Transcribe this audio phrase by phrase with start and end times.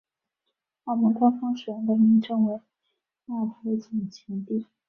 [0.85, 2.55] 澳门官方使用的名称为
[3.27, 4.65] 亚婆井前地。